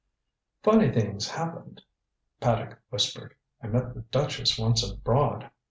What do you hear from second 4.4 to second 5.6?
once abroad.